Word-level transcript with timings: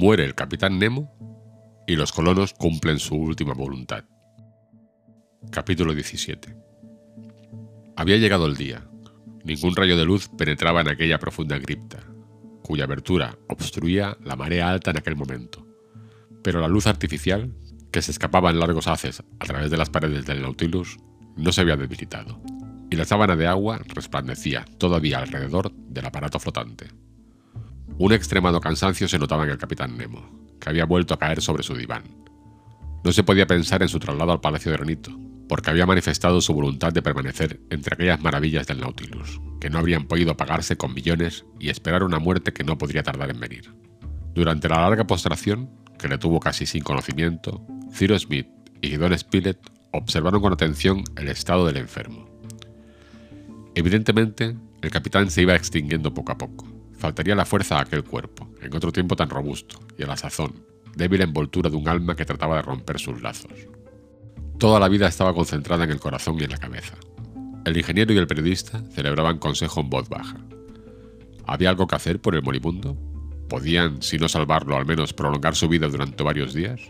Muere 0.00 0.24
el 0.24 0.34
capitán 0.34 0.78
Nemo 0.78 1.12
y 1.86 1.94
los 1.94 2.10
colonos 2.10 2.54
cumplen 2.54 2.98
su 2.98 3.16
última 3.16 3.52
voluntad. 3.52 4.04
Capítulo 5.50 5.92
17 5.92 6.56
Había 7.96 8.16
llegado 8.16 8.46
el 8.46 8.56
día. 8.56 8.88
Ningún 9.44 9.76
rayo 9.76 9.98
de 9.98 10.06
luz 10.06 10.30
penetraba 10.38 10.80
en 10.80 10.88
aquella 10.88 11.18
profunda 11.18 11.60
cripta, 11.60 11.98
cuya 12.62 12.84
abertura 12.84 13.36
obstruía 13.46 14.16
la 14.24 14.36
marea 14.36 14.70
alta 14.70 14.90
en 14.90 14.96
aquel 14.96 15.16
momento. 15.16 15.66
Pero 16.42 16.62
la 16.62 16.68
luz 16.68 16.86
artificial, 16.86 17.54
que 17.92 18.00
se 18.00 18.12
escapaba 18.12 18.48
en 18.48 18.58
largos 18.58 18.86
haces 18.86 19.22
a 19.38 19.44
través 19.44 19.70
de 19.70 19.76
las 19.76 19.90
paredes 19.90 20.24
del 20.24 20.40
Nautilus, 20.40 20.96
no 21.36 21.52
se 21.52 21.60
había 21.60 21.76
debilitado, 21.76 22.40
y 22.90 22.96
la 22.96 23.04
sábana 23.04 23.36
de 23.36 23.48
agua 23.48 23.78
resplandecía 23.84 24.64
todavía 24.78 25.18
alrededor 25.18 25.70
del 25.74 26.06
aparato 26.06 26.40
flotante. 26.40 26.88
Un 28.00 28.12
extremado 28.12 28.62
cansancio 28.62 29.06
se 29.08 29.18
notaba 29.18 29.44
en 29.44 29.50
el 29.50 29.58
capitán 29.58 29.98
Nemo, 29.98 30.26
que 30.58 30.70
había 30.70 30.86
vuelto 30.86 31.12
a 31.12 31.18
caer 31.18 31.42
sobre 31.42 31.62
su 31.62 31.74
diván. 31.74 32.04
No 33.04 33.12
se 33.12 33.24
podía 33.24 33.46
pensar 33.46 33.82
en 33.82 33.90
su 33.90 33.98
traslado 33.98 34.32
al 34.32 34.40
Palacio 34.40 34.70
de 34.70 34.78
Granito, 34.78 35.10
porque 35.50 35.68
había 35.68 35.84
manifestado 35.84 36.40
su 36.40 36.54
voluntad 36.54 36.94
de 36.94 37.02
permanecer 37.02 37.60
entre 37.68 37.92
aquellas 37.92 38.18
maravillas 38.22 38.66
del 38.66 38.80
Nautilus, 38.80 39.38
que 39.60 39.68
no 39.68 39.78
habrían 39.78 40.06
podido 40.06 40.34
pagarse 40.34 40.78
con 40.78 40.94
millones 40.94 41.44
y 41.58 41.68
esperar 41.68 42.02
una 42.02 42.18
muerte 42.18 42.54
que 42.54 42.64
no 42.64 42.78
podría 42.78 43.02
tardar 43.02 43.28
en 43.28 43.38
venir. 43.38 43.70
Durante 44.32 44.70
la 44.70 44.80
larga 44.80 45.06
postración, 45.06 45.68
que 45.98 46.08
le 46.08 46.16
tuvo 46.16 46.40
casi 46.40 46.64
sin 46.64 46.82
conocimiento, 46.82 47.62
Ciro 47.92 48.18
Smith 48.18 48.48
y 48.80 48.96
Don 48.96 49.16
Spilett 49.18 49.58
observaron 49.92 50.40
con 50.40 50.54
atención 50.54 51.04
el 51.16 51.28
estado 51.28 51.66
del 51.66 51.76
enfermo. 51.76 52.30
Evidentemente, 53.74 54.56
el 54.80 54.90
capitán 54.90 55.30
se 55.30 55.42
iba 55.42 55.54
extinguiendo 55.54 56.14
poco 56.14 56.32
a 56.32 56.38
poco. 56.38 56.69
Faltaría 57.00 57.34
la 57.34 57.46
fuerza 57.46 57.78
a 57.78 57.80
aquel 57.80 58.04
cuerpo, 58.04 58.46
en 58.60 58.76
otro 58.76 58.92
tiempo 58.92 59.16
tan 59.16 59.30
robusto, 59.30 59.80
y 59.96 60.02
a 60.02 60.06
la 60.06 60.18
sazón, 60.18 60.52
débil 60.94 61.22
envoltura 61.22 61.70
de 61.70 61.76
un 61.76 61.88
alma 61.88 62.14
que 62.14 62.26
trataba 62.26 62.56
de 62.56 62.62
romper 62.62 63.00
sus 63.00 63.22
lazos. 63.22 63.52
Toda 64.58 64.78
la 64.78 64.90
vida 64.90 65.08
estaba 65.08 65.32
concentrada 65.32 65.84
en 65.84 65.92
el 65.92 65.98
corazón 65.98 66.36
y 66.38 66.44
en 66.44 66.50
la 66.50 66.58
cabeza. 66.58 66.96
El 67.64 67.74
ingeniero 67.74 68.12
y 68.12 68.18
el 68.18 68.26
periodista 68.26 68.82
celebraban 68.90 69.38
consejo 69.38 69.80
en 69.80 69.88
voz 69.88 70.10
baja. 70.10 70.36
¿Había 71.46 71.70
algo 71.70 71.86
que 71.86 71.96
hacer 71.96 72.20
por 72.20 72.34
el 72.34 72.42
moribundo? 72.42 72.98
¿Podían, 73.48 74.02
si 74.02 74.18
no 74.18 74.28
salvarlo, 74.28 74.76
al 74.76 74.84
menos 74.84 75.14
prolongar 75.14 75.56
su 75.56 75.70
vida 75.70 75.88
durante 75.88 76.22
varios 76.22 76.52
días? 76.52 76.82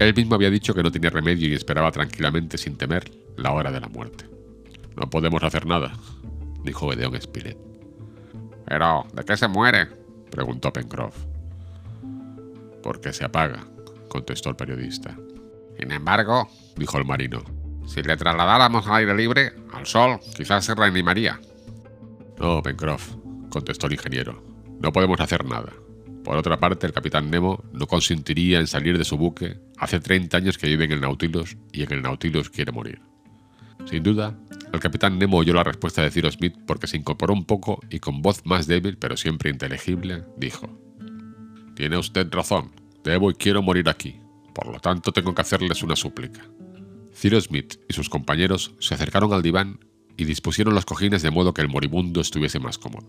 Él 0.00 0.14
mismo 0.16 0.34
había 0.34 0.50
dicho 0.50 0.74
que 0.74 0.82
no 0.82 0.90
tenía 0.90 1.10
remedio 1.10 1.48
y 1.48 1.54
esperaba 1.54 1.92
tranquilamente 1.92 2.58
sin 2.58 2.76
temer 2.76 3.08
la 3.36 3.52
hora 3.52 3.70
de 3.70 3.78
la 3.78 3.88
muerte. 3.88 4.24
No 4.96 5.08
podemos 5.08 5.44
hacer 5.44 5.64
nada, 5.64 5.92
dijo 6.64 6.90
Gedeon 6.90 7.20
Spilett. 7.22 7.71
¿Pero 8.72 9.04
de 9.12 9.22
qué 9.22 9.36
se 9.36 9.48
muere? 9.48 9.86
preguntó 10.30 10.72
Pencroff. 10.72 11.14
Porque 12.82 13.12
se 13.12 13.22
apaga, 13.22 13.66
contestó 14.08 14.48
el 14.48 14.56
periodista. 14.56 15.14
Sin 15.78 15.92
embargo, 15.92 16.48
dijo 16.78 16.96
el 16.96 17.04
marino, 17.04 17.42
si 17.86 18.02
le 18.02 18.16
trasladáramos 18.16 18.86
al 18.86 18.94
aire 18.94 19.14
libre, 19.14 19.52
al 19.74 19.84
sol, 19.84 20.20
quizás 20.34 20.64
se 20.64 20.74
reanimaría. 20.74 21.38
No, 22.38 22.62
Pencroff, 22.62 23.14
contestó 23.50 23.88
el 23.88 23.92
ingeniero. 23.92 24.42
No 24.80 24.90
podemos 24.90 25.20
hacer 25.20 25.44
nada. 25.44 25.70
Por 26.24 26.38
otra 26.38 26.58
parte, 26.58 26.86
el 26.86 26.94
capitán 26.94 27.30
Nemo 27.30 27.62
no 27.74 27.86
consentiría 27.86 28.58
en 28.58 28.68
salir 28.68 28.96
de 28.96 29.04
su 29.04 29.18
buque. 29.18 29.58
Hace 29.76 30.00
30 30.00 30.34
años 30.38 30.56
que 30.56 30.68
vive 30.68 30.86
en 30.86 30.92
el 30.92 31.02
Nautilus 31.02 31.58
y 31.72 31.82
en 31.82 31.92
el 31.92 32.00
Nautilus 32.00 32.48
quiere 32.48 32.72
morir. 32.72 33.02
Sin 33.84 34.02
duda, 34.02 34.34
el 34.72 34.80
capitán 34.80 35.18
Nemo 35.18 35.38
oyó 35.38 35.52
la 35.52 35.64
respuesta 35.64 36.02
de 36.02 36.10
Cyrus 36.10 36.34
Smith 36.34 36.56
porque 36.66 36.86
se 36.86 36.96
incorporó 36.96 37.34
un 37.34 37.44
poco 37.44 37.80
y 37.90 37.98
con 37.98 38.22
voz 38.22 38.44
más 38.46 38.66
débil 38.66 38.96
pero 38.96 39.16
siempre 39.16 39.50
inteligible 39.50 40.24
dijo: 40.36 40.68
Tiene 41.74 41.98
usted 41.98 42.28
razón, 42.30 42.72
debo 43.04 43.30
y 43.30 43.34
quiero 43.34 43.62
morir 43.62 43.88
aquí, 43.88 44.16
por 44.54 44.68
lo 44.68 44.80
tanto 44.80 45.12
tengo 45.12 45.34
que 45.34 45.42
hacerles 45.42 45.82
una 45.82 45.96
súplica. 45.96 46.42
Cyrus 47.14 47.44
Smith 47.44 47.74
y 47.88 47.92
sus 47.92 48.08
compañeros 48.08 48.74
se 48.80 48.94
acercaron 48.94 49.32
al 49.32 49.42
diván 49.42 49.80
y 50.16 50.24
dispusieron 50.24 50.74
los 50.74 50.86
cojines 50.86 51.22
de 51.22 51.30
modo 51.30 51.52
que 51.52 51.62
el 51.62 51.68
moribundo 51.68 52.20
estuviese 52.20 52.58
más 52.58 52.78
cómodo. 52.78 53.06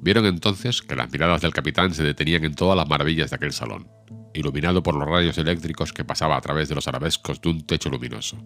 Vieron 0.00 0.26
entonces 0.26 0.82
que 0.82 0.96
las 0.96 1.10
miradas 1.10 1.40
del 1.40 1.52
capitán 1.52 1.94
se 1.94 2.02
detenían 2.02 2.44
en 2.44 2.54
todas 2.54 2.76
las 2.76 2.88
maravillas 2.88 3.30
de 3.30 3.36
aquel 3.36 3.52
salón, 3.52 3.88
iluminado 4.34 4.82
por 4.82 4.94
los 4.94 5.08
rayos 5.08 5.38
eléctricos 5.38 5.92
que 5.92 6.04
pasaba 6.04 6.36
a 6.36 6.40
través 6.40 6.68
de 6.68 6.74
los 6.74 6.86
arabescos 6.88 7.40
de 7.40 7.48
un 7.48 7.66
techo 7.66 7.88
luminoso. 7.88 8.36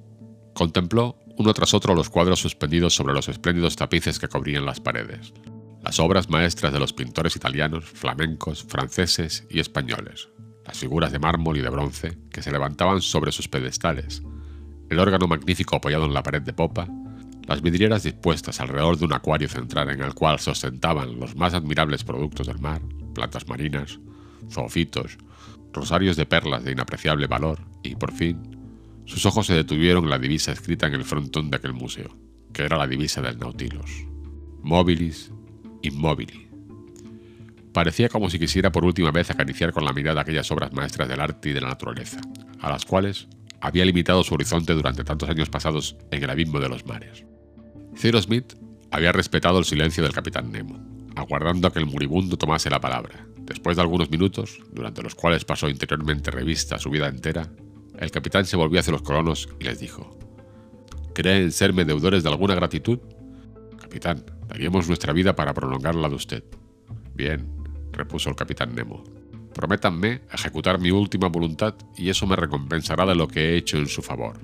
Contempló 0.60 1.16
uno 1.38 1.54
tras 1.54 1.72
otro 1.72 1.94
los 1.94 2.10
cuadros 2.10 2.38
suspendidos 2.38 2.94
sobre 2.94 3.14
los 3.14 3.30
espléndidos 3.30 3.76
tapices 3.76 4.18
que 4.18 4.28
cubrían 4.28 4.66
las 4.66 4.78
paredes, 4.78 5.32
las 5.82 5.98
obras 5.98 6.28
maestras 6.28 6.70
de 6.70 6.78
los 6.78 6.92
pintores 6.92 7.34
italianos, 7.34 7.86
flamencos, 7.86 8.64
franceses 8.64 9.46
y 9.48 9.58
españoles, 9.58 10.28
las 10.66 10.76
figuras 10.76 11.12
de 11.12 11.18
mármol 11.18 11.56
y 11.56 11.62
de 11.62 11.70
bronce 11.70 12.18
que 12.30 12.42
se 12.42 12.52
levantaban 12.52 13.00
sobre 13.00 13.32
sus 13.32 13.48
pedestales, 13.48 14.22
el 14.90 14.98
órgano 14.98 15.26
magnífico 15.26 15.76
apoyado 15.76 16.04
en 16.04 16.12
la 16.12 16.22
pared 16.22 16.42
de 16.42 16.52
popa, 16.52 16.86
las 17.48 17.62
vidrieras 17.62 18.02
dispuestas 18.02 18.60
alrededor 18.60 18.98
de 18.98 19.06
un 19.06 19.14
acuario 19.14 19.48
central 19.48 19.88
en 19.88 20.02
el 20.02 20.12
cual 20.12 20.40
se 20.40 20.50
ostentaban 20.50 21.18
los 21.18 21.36
más 21.36 21.54
admirables 21.54 22.04
productos 22.04 22.46
del 22.48 22.58
mar, 22.58 22.82
plantas 23.14 23.48
marinas, 23.48 23.98
zoofitos, 24.50 25.16
rosarios 25.72 26.18
de 26.18 26.26
perlas 26.26 26.64
de 26.64 26.72
inapreciable 26.72 27.28
valor 27.28 27.60
y, 27.82 27.96
por 27.96 28.12
fin, 28.12 28.59
sus 29.10 29.26
ojos 29.26 29.48
se 29.48 29.54
detuvieron 29.54 30.04
en 30.04 30.10
la 30.10 30.20
divisa 30.20 30.52
escrita 30.52 30.86
en 30.86 30.94
el 30.94 31.04
frontón 31.04 31.50
de 31.50 31.56
aquel 31.56 31.72
museo, 31.72 32.16
que 32.52 32.62
era 32.62 32.78
la 32.78 32.86
divisa 32.86 33.20
del 33.20 33.40
Nautilus. 33.40 34.06
Mobilis 34.62 35.32
Immobili. 35.82 36.48
Parecía 37.72 38.08
como 38.08 38.30
si 38.30 38.38
quisiera 38.38 38.70
por 38.70 38.84
última 38.84 39.10
vez 39.10 39.28
acariciar 39.28 39.72
con 39.72 39.84
la 39.84 39.92
mirada 39.92 40.20
aquellas 40.20 40.48
obras 40.52 40.72
maestras 40.72 41.08
del 41.08 41.20
arte 41.20 41.48
y 41.48 41.52
de 41.52 41.60
la 41.60 41.70
naturaleza, 41.70 42.20
a 42.60 42.70
las 42.70 42.84
cuales 42.84 43.26
había 43.60 43.84
limitado 43.84 44.22
su 44.22 44.34
horizonte 44.34 44.74
durante 44.74 45.02
tantos 45.02 45.28
años 45.28 45.50
pasados 45.50 45.96
en 46.12 46.22
el 46.22 46.30
abismo 46.30 46.60
de 46.60 46.68
los 46.68 46.86
mares. 46.86 47.24
Cyrus 47.96 48.26
Smith 48.26 48.54
había 48.92 49.10
respetado 49.10 49.58
el 49.58 49.64
silencio 49.64 50.04
del 50.04 50.12
capitán 50.12 50.52
Nemo, 50.52 50.78
aguardando 51.16 51.66
a 51.66 51.72
que 51.72 51.80
el 51.80 51.86
moribundo 51.86 52.36
tomase 52.36 52.70
la 52.70 52.80
palabra. 52.80 53.26
Después 53.38 53.76
de 53.76 53.82
algunos 53.82 54.08
minutos, 54.08 54.60
durante 54.72 55.02
los 55.02 55.16
cuales 55.16 55.44
pasó 55.44 55.68
interiormente 55.68 56.30
revista 56.30 56.78
su 56.78 56.90
vida 56.90 57.08
entera, 57.08 57.50
el 58.00 58.10
capitán 58.10 58.46
se 58.46 58.56
volvió 58.56 58.80
hacia 58.80 58.92
los 58.92 59.02
colonos 59.02 59.48
y 59.60 59.64
les 59.64 59.78
dijo, 59.78 60.18
¿Creen 61.14 61.52
serme 61.52 61.84
deudores 61.84 62.22
de 62.22 62.30
alguna 62.30 62.54
gratitud? 62.54 62.98
Capitán, 63.78 64.24
daríamos 64.48 64.88
nuestra 64.88 65.12
vida 65.12 65.36
para 65.36 65.52
prolongar 65.52 65.94
la 65.94 66.08
de 66.08 66.14
usted. 66.14 66.44
Bien, 67.14 67.46
repuso 67.92 68.30
el 68.30 68.36
capitán 68.36 68.74
Nemo. 68.74 69.04
Prométanme 69.54 70.22
ejecutar 70.32 70.80
mi 70.80 70.90
última 70.90 71.28
voluntad 71.28 71.74
y 71.96 72.08
eso 72.08 72.26
me 72.26 72.36
recompensará 72.36 73.04
de 73.04 73.14
lo 73.14 73.28
que 73.28 73.50
he 73.50 73.56
hecho 73.56 73.76
en 73.76 73.88
su 73.88 74.00
favor. 74.00 74.38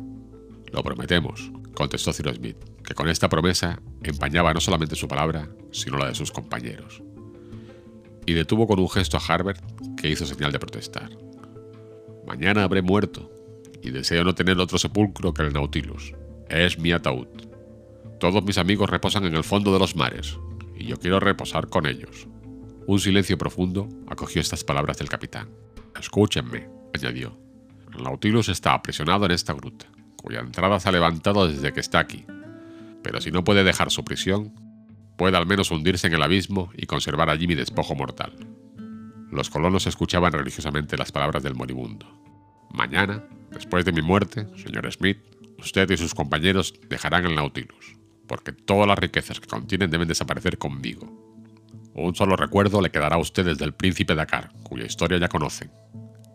Lo 0.72 0.82
prometemos, 0.82 1.50
contestó 1.74 2.12
Cyrus 2.12 2.36
Smith, 2.36 2.58
que 2.84 2.94
con 2.94 3.08
esta 3.08 3.28
promesa 3.28 3.80
empañaba 4.02 4.52
no 4.52 4.60
solamente 4.60 4.96
su 4.96 5.08
palabra, 5.08 5.48
sino 5.70 5.96
la 5.96 6.08
de 6.08 6.14
sus 6.14 6.30
compañeros. 6.30 7.02
Y 8.26 8.34
detuvo 8.34 8.66
con 8.66 8.80
un 8.80 8.90
gesto 8.90 9.16
a 9.16 9.20
Harbert, 9.20 9.62
que 9.96 10.10
hizo 10.10 10.26
señal 10.26 10.52
de 10.52 10.58
protestar. 10.58 11.10
Mañana 12.26 12.64
habré 12.64 12.82
muerto, 12.82 13.30
y 13.86 13.90
deseo 13.92 14.24
no 14.24 14.34
tener 14.34 14.58
otro 14.58 14.78
sepulcro 14.78 15.32
que 15.32 15.42
el 15.42 15.52
Nautilus. 15.52 16.12
Es 16.48 16.78
mi 16.78 16.90
ataúd. 16.90 17.28
Todos 18.18 18.42
mis 18.44 18.58
amigos 18.58 18.90
reposan 18.90 19.24
en 19.24 19.34
el 19.34 19.44
fondo 19.44 19.72
de 19.72 19.78
los 19.78 19.94
mares, 19.94 20.38
y 20.74 20.86
yo 20.86 20.98
quiero 20.98 21.20
reposar 21.20 21.68
con 21.68 21.86
ellos. 21.86 22.26
Un 22.86 22.98
silencio 22.98 23.38
profundo 23.38 23.88
acogió 24.08 24.40
estas 24.40 24.64
palabras 24.64 24.98
del 24.98 25.08
capitán. 25.08 25.50
Escúchenme, 25.98 26.68
añadió. 26.94 27.38
El 27.96 28.02
Nautilus 28.02 28.48
está 28.48 28.74
aprisionado 28.74 29.24
en 29.26 29.30
esta 29.30 29.52
gruta, 29.52 29.86
cuya 30.16 30.40
entrada 30.40 30.80
se 30.80 30.88
ha 30.88 30.92
levantado 30.92 31.46
desde 31.46 31.72
que 31.72 31.80
está 31.80 32.00
aquí. 32.00 32.26
Pero 33.02 33.20
si 33.20 33.30
no 33.30 33.44
puede 33.44 33.62
dejar 33.62 33.92
su 33.92 34.04
prisión, 34.04 34.52
puede 35.16 35.36
al 35.36 35.46
menos 35.46 35.70
hundirse 35.70 36.08
en 36.08 36.14
el 36.14 36.22
abismo 36.22 36.70
y 36.76 36.86
conservar 36.86 37.30
allí 37.30 37.46
mi 37.46 37.54
despojo 37.54 37.94
mortal. 37.94 38.32
Los 39.30 39.48
colonos 39.48 39.86
escuchaban 39.86 40.32
religiosamente 40.32 40.96
las 40.96 41.12
palabras 41.12 41.44
del 41.44 41.54
moribundo. 41.54 42.25
Mañana, 42.76 43.24
después 43.52 43.86
de 43.86 43.92
mi 43.92 44.02
muerte, 44.02 44.46
señor 44.62 44.92
Smith, 44.92 45.16
usted 45.58 45.90
y 45.90 45.96
sus 45.96 46.14
compañeros 46.14 46.74
dejarán 46.90 47.24
el 47.24 47.34
Nautilus, 47.34 47.96
porque 48.28 48.52
todas 48.52 48.86
las 48.86 48.98
riquezas 48.98 49.40
que 49.40 49.46
contienen 49.46 49.90
deben 49.90 50.06
desaparecer 50.06 50.58
conmigo. 50.58 51.10
Un 51.94 52.14
solo 52.14 52.36
recuerdo 52.36 52.82
le 52.82 52.90
quedará 52.90 53.16
a 53.16 53.18
ustedes 53.18 53.56
del 53.56 53.72
príncipe 53.72 54.14
Dakar, 54.14 54.52
cuya 54.62 54.84
historia 54.84 55.16
ya 55.16 55.28
conocen. 55.28 55.70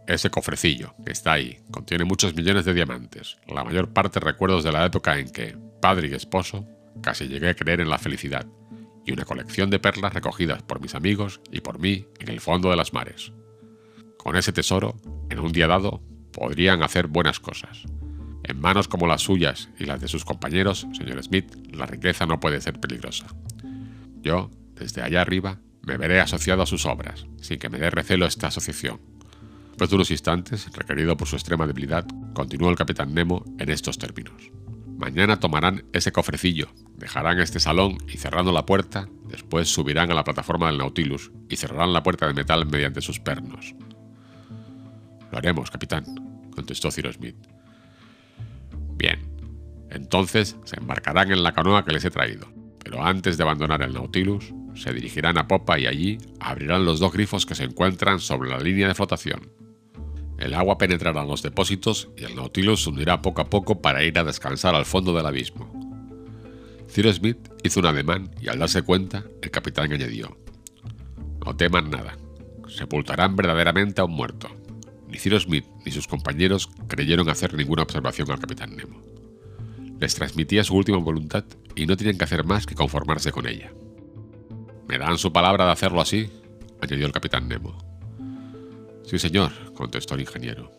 Ese 0.08 0.32
cofrecillo, 0.32 0.96
que 1.06 1.12
está 1.12 1.34
ahí, 1.34 1.60
contiene 1.70 2.06
muchos 2.06 2.34
millones 2.34 2.66
de 2.66 2.74
diamantes, 2.74 3.38
la 3.48 3.64
mayor 3.64 3.94
parte 3.94 4.20
recuerdos 4.20 4.64
de 4.64 4.72
la 4.72 4.84
época 4.84 5.20
en 5.20 5.30
que, 5.30 5.56
padre 5.80 6.08
y 6.08 6.16
esposo, 6.16 6.66
casi 7.04 7.28
llegué 7.28 7.50
a 7.50 7.56
creer 7.56 7.82
en 7.82 7.90
la 7.92 8.00
felicidad, 8.00 8.48
y 9.06 9.12
una 9.12 9.26
colección 9.26 9.70
de 9.70 9.78
perlas 9.78 10.16
recogidas 10.16 10.64
por 10.64 10.82
mis 10.82 10.96
amigos 10.96 11.40
y 11.52 11.62
por 11.62 11.78
mí 11.78 12.08
en 12.20 12.30
el 12.30 12.42
fondo 12.42 12.72
de 12.72 12.78
las 12.78 12.94
mares. 12.94 13.32
Con 14.18 14.36
ese 14.36 14.52
tesoro, 14.52 14.96
en 15.30 15.40
un 15.40 15.52
día 15.52 15.68
dado, 15.68 16.02
podrían 16.32 16.84
hacer 16.84 17.08
buenas 17.08 17.40
cosas. 17.40 17.84
En 18.44 18.60
manos 18.60 18.88
como 18.88 19.08
las 19.08 19.22
suyas 19.22 19.70
y 19.78 19.86
las 19.86 20.02
de 20.02 20.08
sus 20.08 20.26
compañeros, 20.26 20.88
señor 20.94 21.22
Smith, 21.24 21.54
la 21.72 21.86
riqueza 21.86 22.26
no 22.26 22.40
puede 22.40 22.60
ser 22.62 22.80
peligrosa. 22.80 23.28
Yo, 24.22 24.50
desde 24.76 25.02
allá 25.02 25.22
arriba, 25.22 25.60
me 25.84 25.98
veré 25.98 26.20
asociado 26.20 26.62
a 26.62 26.66
sus 26.66 26.86
obras, 26.86 27.26
sin 27.42 27.60
que 27.60 27.70
me 27.70 27.80
dé 27.80 27.90
recelo 27.90 28.26
esta 28.26 28.48
asociación. 28.48 29.00
Después 29.70 29.90
de 29.90 29.96
unos 29.96 30.12
instantes, 30.12 30.72
requerido 30.74 31.18
por 31.18 31.28
su 31.28 31.36
extrema 31.36 31.66
debilidad, 31.66 32.06
continuó 32.34 32.70
el 32.70 32.76
capitán 32.76 33.14
Nemo 33.14 33.44
en 33.58 33.70
estos 33.70 33.98
términos. 33.98 34.52
Mañana 34.98 35.40
tomarán 35.40 35.86
ese 35.94 36.12
cofrecillo, 36.12 36.68
dejarán 36.98 37.40
este 37.40 37.60
salón 37.60 37.98
y 38.08 38.18
cerrando 38.18 38.52
la 38.52 38.68
puerta, 38.68 39.10
después 39.26 39.68
subirán 39.68 40.12
a 40.12 40.14
la 40.14 40.24
plataforma 40.24 40.68
del 40.68 40.78
Nautilus 40.78 41.32
y 41.50 41.56
cerrarán 41.56 41.94
la 41.94 42.04
puerta 42.04 42.28
de 42.28 42.36
metal 42.36 42.68
mediante 42.68 43.02
sus 43.02 43.20
pernos. 43.20 43.74
Lo 45.32 45.38
haremos, 45.38 45.72
capitán, 45.72 46.04
contestó 46.54 46.92
Cyrus 46.92 47.16
Smith. 47.16 47.36
Bien, 48.96 49.20
entonces 49.90 50.58
se 50.64 50.80
embarcarán 50.80 51.32
en 51.32 51.44
la 51.44 51.54
canoa 51.54 51.86
que 51.86 51.92
les 51.92 52.06
he 52.06 52.12
traído, 52.12 52.48
pero 52.84 53.04
antes 53.04 53.38
de 53.38 53.44
abandonar 53.44 53.82
el 53.82 53.94
Nautilus, 53.94 54.54
se 54.76 54.94
dirigirán 54.94 55.38
a 55.38 55.48
popa 55.48 55.80
y 55.80 55.88
allí 55.88 56.18
abrirán 56.40 56.86
los 56.86 57.00
dos 57.00 57.12
grifos 57.12 57.46
que 57.46 57.56
se 57.56 57.64
encuentran 57.64 58.20
sobre 58.20 58.50
la 58.50 58.60
línea 58.60 58.88
de 58.88 58.96
flotación. 58.96 59.52
El 60.38 60.54
agua 60.54 60.78
penetrará 60.78 61.22
en 61.22 61.28
los 61.28 61.44
depósitos 61.44 62.10
y 62.18 62.24
el 62.24 62.36
Nautilus 62.36 62.84
se 62.84 62.90
hundirá 62.90 63.22
poco 63.22 63.42
a 63.42 63.50
poco 63.50 63.82
para 63.82 64.04
ir 64.04 64.18
a 64.18 64.24
descansar 64.24 64.76
al 64.76 64.86
fondo 64.86 65.14
del 65.14 65.26
abismo. 65.26 65.72
Cyrus 66.90 67.18
Smith 67.18 67.38
hizo 67.64 67.80
un 67.80 67.86
ademán 67.86 68.32
y 68.42 68.50
al 68.50 68.60
darse 68.60 68.82
cuenta, 68.82 69.24
el 69.42 69.52
capitán 69.52 69.92
añadió: 69.92 70.38
No 71.46 71.56
teman 71.56 71.90
nada, 71.90 72.18
sepultarán 72.68 73.36
verdaderamente 73.36 74.02
a 74.02 74.06
un 74.06 74.12
muerto. 74.12 74.50
Ni 75.12 75.18
Cyrus 75.18 75.44
Smith 75.44 75.66
ni 75.86 75.92
sus 75.92 76.08
compañeros 76.08 76.70
creyeron 76.88 77.30
hacer 77.30 77.54
ninguna 77.54 77.84
observación 77.84 78.32
al 78.32 78.40
capitán 78.40 78.78
Nemo. 78.78 79.04
Les 80.00 80.16
transmitía 80.16 80.64
su 80.64 80.74
última 80.74 81.00
voluntad 81.00 81.44
y 81.76 81.86
no 81.86 81.98
tienen 81.98 82.18
que 82.18 82.24
hacer 82.24 82.46
más 82.46 82.66
que 82.66 82.76
conformarse 82.76 83.34
con 83.34 83.46
ella. 83.46 83.74
¿Me 84.88 84.98
dan 84.98 85.18
su 85.18 85.34
palabra 85.34 85.66
de 85.66 85.72
hacerlo 85.72 86.00
así? 86.00 86.30
añadió 86.82 87.06
el 87.06 87.12
capitán 87.12 87.50
Nemo. 87.50 87.78
Sí, 89.04 89.20
señor, 89.20 89.52
contestó 89.74 90.16
el 90.16 90.22
ingeniero. 90.22 90.72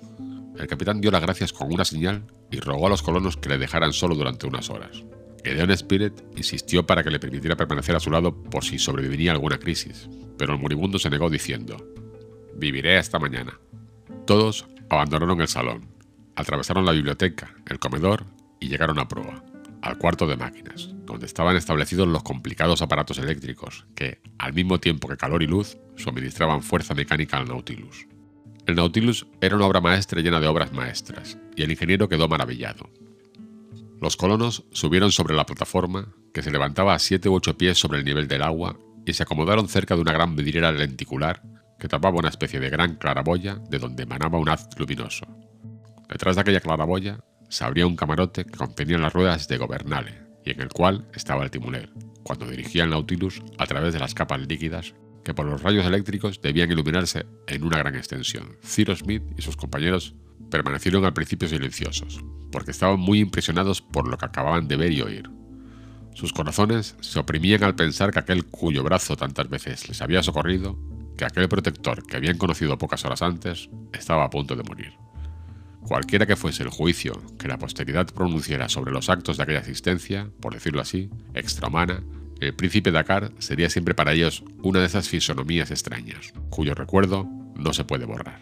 El 0.59 0.67
capitán 0.67 1.03
dio 1.03 1.11
las 1.11 1.21
gracias 1.21 1.53
con 1.53 1.71
una 1.71 1.85
señal 1.85 2.25
y 2.51 2.59
rogó 2.59 2.87
a 2.87 2.91
los 2.91 3.03
colonos 3.03 3.37
que 3.37 3.51
le 3.51 3.59
dejaran 3.59 3.93
solo 3.93 4.15
durante 4.15 4.47
unas 4.47 4.71
horas. 4.71 5.05
Gedeon 5.45 5.73
Spirit 5.73 6.15
insistió 6.37 6.87
para 6.87 7.03
que 7.03 7.11
le 7.11 7.21
permitiera 7.21 7.57
permanecer 7.57 7.97
a 7.97 8.01
su 8.01 8.11
lado 8.11 8.43
por 8.45 8.65
si 8.65 8.79
sobreviviría 8.79 9.33
alguna 9.33 9.59
crisis, 9.59 10.09
pero 10.39 10.55
el 10.55 10.61
moribundo 10.61 10.99
se 10.99 11.11
negó 11.11 11.29
diciendo: 11.29 11.77
Viviré 12.55 12.97
hasta 12.97 13.19
mañana. 13.19 13.59
Todos 14.33 14.67
abandonaron 14.89 15.43
el 15.43 15.49
salón, 15.49 15.91
atravesaron 16.37 16.87
la 16.87 16.93
biblioteca, 16.93 17.55
el 17.69 17.79
comedor 17.79 18.25
y 18.61 18.69
llegaron 18.69 18.99
a 18.99 19.07
proa, 19.07 19.45
al 19.83 19.99
cuarto 19.99 20.27
de 20.27 20.39
máquinas, 20.39 20.89
donde 21.05 21.27
estaban 21.27 21.55
establecidos 21.55 22.09
los 22.09 22.23
complicados 22.23 22.81
aparatos 22.81 23.19
eléctricos 23.19 23.85
que, 23.95 24.23
al 24.39 24.55
mismo 24.55 24.81
tiempo 24.81 25.07
que 25.07 25.19
calor 25.19 25.43
y 25.43 25.47
luz, 25.47 25.77
suministraban 25.97 26.63
fuerza 26.63 26.95
mecánica 26.95 27.37
al 27.37 27.47
Nautilus. 27.47 28.07
El 28.65 28.77
Nautilus 28.77 29.27
era 29.43 29.55
una 29.55 29.67
obra 29.67 29.83
maestra 29.83 30.23
llena 30.23 30.41
de 30.41 30.47
obras 30.47 30.73
maestras, 30.73 31.37
y 31.55 31.63
el 31.65 31.71
ingeniero 31.71 32.09
quedó 32.09 32.27
maravillado. 32.27 32.89
Los 34.01 34.17
colonos 34.17 34.65
subieron 34.73 35.13
sobre 35.13 35.37
la 35.37 35.45
plataforma, 35.45 36.09
que 36.33 36.41
se 36.41 36.51
levantaba 36.51 36.95
a 36.95 36.99
7 36.99 37.29
u 37.29 37.35
8 37.35 37.59
pies 37.59 37.77
sobre 37.77 37.99
el 37.99 38.07
nivel 38.07 38.29
del 38.29 38.41
agua, 38.41 38.79
y 39.05 39.13
se 39.13 39.25
acomodaron 39.25 39.69
cerca 39.69 39.95
de 39.95 40.01
una 40.01 40.13
gran 40.15 40.37
vidriera 40.37 40.73
lenticular 40.73 41.43
que 41.83 41.89
tapaba 41.89 42.17
una 42.17 42.29
especie 42.29 42.61
de 42.61 42.71
gran 42.71 42.95
claraboya 42.95 43.57
de 43.69 43.81
donde 43.81 44.05
emanaba 44.05 44.39
un 44.39 44.49
haz 44.49 44.69
luminoso. 44.79 45.27
Detrás 46.09 46.37
de 46.37 46.43
aquella 46.43 46.61
claraboya 46.61 47.19
se 47.49 47.65
abría 47.65 47.89
un 47.89 47.97
camarote 47.97 48.45
que 48.45 48.57
contenía 48.57 48.99
las 48.99 49.13
ruedas 49.13 49.49
de 49.49 49.59
Gobernale 49.59 50.23
y 50.45 50.53
en 50.53 50.61
el 50.61 50.69
cual 50.69 51.09
estaba 51.13 51.43
el 51.43 51.51
timonel, 51.51 51.93
cuando 52.23 52.47
dirigía 52.47 52.85
el 52.85 52.91
Nautilus 52.91 53.43
a 53.59 53.67
través 53.67 53.93
de 53.93 53.99
las 53.99 54.15
capas 54.15 54.47
líquidas 54.47 54.95
que 55.25 55.35
por 55.35 55.45
los 55.45 55.61
rayos 55.61 55.85
eléctricos 55.85 56.41
debían 56.41 56.71
iluminarse 56.71 57.27
en 57.49 57.65
una 57.65 57.79
gran 57.79 57.97
extensión. 57.97 58.59
Cyrus 58.65 59.01
Smith 59.01 59.25
y 59.37 59.43
sus 59.43 59.57
compañeros 59.57 60.15
permanecieron 60.53 61.05
al 61.05 61.15
principio 61.15 61.49
silenciosos, 61.49 62.21
porque 62.53 62.71
estaban 62.71 63.01
muy 63.01 63.19
impresionados 63.19 63.83
por 63.83 64.07
lo 64.07 64.17
que 64.19 64.27
acababan 64.27 64.69
de 64.69 64.77
ver 64.77 64.93
y 64.93 65.03
oír. 65.03 65.29
Sus 66.15 66.33
corazones 66.33 66.95
se 67.01 67.19
oprimían 67.19 67.65
al 67.65 67.75
pensar 67.75 68.13
que 68.13 68.21
aquel 68.21 68.45
cuyo 68.47 68.85
brazo 68.85 69.17
tantas 69.17 69.49
veces 69.49 69.89
les 69.89 70.01
había 70.01 70.23
socorrido 70.23 70.79
que 71.23 71.27
aquel 71.27 71.49
protector 71.49 72.05
que 72.05 72.17
habían 72.17 72.37
conocido 72.37 72.79
pocas 72.79 73.05
horas 73.05 73.23
antes 73.23 73.71
estaba 73.93 74.25
a 74.25 74.31
punto 74.31 74.57
de 74.57 74.65
morir. 74.65 74.93
Cualquiera 75.87 76.27
que 76.27 76.35
fuese 76.35 76.65
el 76.65 76.69
juicio 76.69 77.23
que 77.39 77.47
la 77.47 77.59
posteridad 77.59 78.07
pronunciara 78.07 78.69
sobre 78.69 78.91
los 78.91 79.09
actos 79.09 79.37
de 79.37 79.45
aquella 79.45 79.61
existencia, 79.61 80.29
por 80.41 80.53
decirlo 80.53 80.81
así, 80.81 81.11
extrahumana, 81.35 82.03
el 82.41 82.55
príncipe 82.55 82.91
Dakar 82.91 83.31
sería 83.39 83.71
siempre 83.71 83.95
para 83.95 84.13
ellos 84.13 84.43
una 84.65 84.81
de 84.81 84.87
esas 84.87 85.09
fisonomías 85.09 85.71
extrañas, 85.71 86.33
cuyo 86.51 86.75
recuerdo 86.75 87.29
no 87.55 87.73
se 87.73 87.85
puede 87.85 88.05
borrar. 88.05 88.41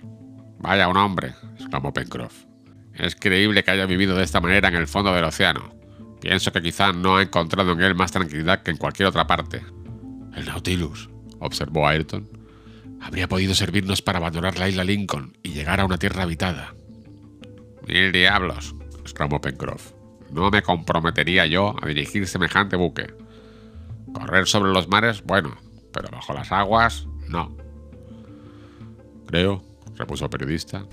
Vaya 0.59 0.89
un 0.89 0.97
hombre, 0.97 1.35
exclamó 1.59 1.93
Pencroff. 1.93 2.45
Es 2.95 3.15
creíble 3.15 3.63
que 3.63 3.73
haya 3.73 3.85
vivido 3.85 4.17
de 4.17 4.25
esta 4.25 4.41
manera 4.41 4.69
en 4.69 4.77
el 4.77 4.87
fondo 4.87 5.13
del 5.13 5.25
océano. 5.25 5.75
Pienso 6.23 6.51
que 6.51 6.63
quizá 6.63 6.95
no 6.95 7.19
ha 7.19 7.23
encontrado 7.23 7.73
en 7.73 7.83
él 7.83 7.95
más 7.95 8.13
tranquilidad 8.13 8.63
que 8.63 8.71
en 8.71 8.79
cualquier 8.79 9.09
otra 9.09 9.27
parte. 9.27 9.63
El 10.35 10.47
Nautilus, 10.47 11.11
observó 11.41 11.87
Ayrton, 11.87 12.40
habría 13.01 13.29
podido 13.29 13.55
servirnos 13.55 14.03
para 14.03 14.19
abandonar 14.19 14.59
la 14.59 14.69
isla 14.69 14.85
Lincoln 14.85 15.37
y 15.43 15.51
llegar 15.51 15.81
a 15.81 15.85
una 15.85 15.99
tierra 15.99 16.23
habitada. 16.23 16.75
Mil 17.87 18.13
diablos, 18.13 18.75
exclamó 19.01 19.41
Pencroff. 19.41 19.93
No 20.31 20.51
me 20.51 20.63
comprometería 20.63 21.47
yo 21.47 21.75
a 21.83 21.87
dirigir 21.89 22.27
semejante 22.29 22.77
buque. 22.77 23.13
Correr 24.13 24.47
sobre 24.47 24.73
los 24.73 24.89
mares, 24.89 25.23
bueno, 25.25 25.57
pero 25.93 26.09
bajo 26.11 26.33
las 26.33 26.53
aguas, 26.53 27.07
no. 27.29 27.57
Creo, 29.27 29.63
repuso 29.97 30.25
el 30.25 30.31
periodista, 30.31 30.87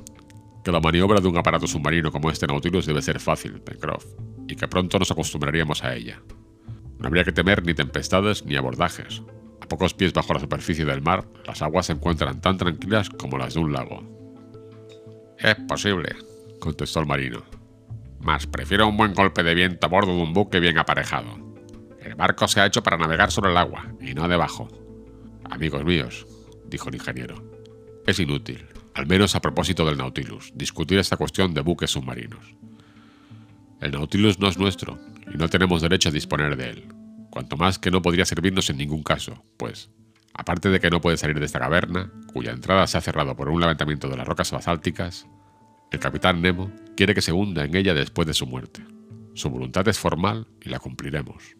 que 0.63 0.71
la 0.71 0.79
maniobra 0.79 1.19
de 1.19 1.27
un 1.27 1.37
aparato 1.37 1.67
submarino 1.67 2.11
como 2.11 2.29
este 2.29 2.47
Nautilus 2.47 2.85
debe 2.85 3.01
ser 3.01 3.19
fácil, 3.19 3.61
Pencroff, 3.61 4.05
y 4.47 4.55
que 4.55 4.67
pronto 4.67 4.97
nos 4.99 5.11
acostumbraríamos 5.11 5.83
a 5.83 5.95
ella. 5.95 6.21
No 6.99 7.07
habría 7.07 7.23
que 7.23 7.31
temer 7.31 7.63
ni 7.63 7.73
tempestades 7.73 8.43
ni 8.45 8.55
abordajes, 8.55 9.21
pocos 9.67 9.93
pies 9.93 10.13
bajo 10.13 10.33
la 10.33 10.39
superficie 10.39 10.85
del 10.85 11.01
mar, 11.01 11.25
las 11.45 11.61
aguas 11.61 11.87
se 11.87 11.93
encuentran 11.93 12.41
tan 12.41 12.57
tranquilas 12.57 13.09
como 13.09 13.37
las 13.37 13.53
de 13.53 13.59
un 13.59 13.73
lago. 13.73 14.03
Es 15.37 15.55
posible, 15.67 16.15
contestó 16.59 16.99
el 16.99 17.05
marino. 17.05 17.43
Mas 18.19 18.47
prefiero 18.47 18.87
un 18.87 18.97
buen 18.97 19.13
golpe 19.13 19.43
de 19.43 19.53
viento 19.53 19.85
a 19.85 19.89
bordo 19.89 20.15
de 20.15 20.23
un 20.23 20.33
buque 20.33 20.59
bien 20.59 20.77
aparejado. 20.77 21.37
El 22.01 22.15
barco 22.15 22.47
se 22.47 22.59
ha 22.59 22.65
hecho 22.65 22.81
para 22.81 22.97
navegar 22.97 23.31
sobre 23.31 23.51
el 23.51 23.57
agua 23.57 23.93
y 24.01 24.13
no 24.13 24.27
debajo. 24.27 24.67
Amigos 25.49 25.83
míos, 25.85 26.25
dijo 26.65 26.89
el 26.89 26.95
ingeniero, 26.95 27.35
es 28.05 28.19
inútil, 28.19 28.65
al 28.95 29.05
menos 29.05 29.35
a 29.35 29.41
propósito 29.41 29.85
del 29.85 29.97
Nautilus, 29.97 30.51
discutir 30.55 30.97
esta 30.97 31.17
cuestión 31.17 31.53
de 31.53 31.61
buques 31.61 31.91
submarinos. 31.91 32.55
El 33.79 33.91
Nautilus 33.91 34.39
no 34.39 34.47
es 34.47 34.57
nuestro 34.57 34.97
y 35.31 35.37
no 35.37 35.47
tenemos 35.49 35.81
derecho 35.81 36.09
a 36.09 36.11
disponer 36.11 36.57
de 36.57 36.69
él 36.69 36.96
cuanto 37.37 37.55
más 37.55 37.77
que 37.77 37.91
no 37.91 38.01
podría 38.01 38.25
servirnos 38.25 38.67
en 38.71 38.77
ningún 38.77 39.03
caso, 39.03 39.43
pues, 39.57 39.91
aparte 40.33 40.69
de 40.69 40.79
que 40.79 40.89
no 40.89 41.01
puede 41.01 41.17
salir 41.17 41.37
de 41.37 41.45
esta 41.45 41.59
caverna, 41.59 42.11
cuya 42.33 42.49
entrada 42.49 42.87
se 42.87 42.97
ha 42.97 43.01
cerrado 43.01 43.35
por 43.35 43.47
un 43.49 43.59
levantamiento 43.59 44.09
de 44.09 44.17
las 44.17 44.27
rocas 44.27 44.49
basálticas, 44.49 45.27
el 45.91 45.99
capitán 45.99 46.41
Nemo 46.41 46.71
quiere 46.95 47.13
que 47.13 47.21
se 47.21 47.33
hunda 47.33 47.63
en 47.63 47.75
ella 47.75 47.93
después 47.93 48.27
de 48.27 48.33
su 48.33 48.47
muerte. 48.47 48.83
Su 49.35 49.51
voluntad 49.51 49.87
es 49.87 49.99
formal 49.99 50.47
y 50.65 50.69
la 50.69 50.79
cumpliremos. 50.79 51.55